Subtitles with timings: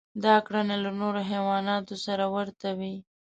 [0.25, 2.95] دا کړنې له نورو حیواناتو سره ورته وې.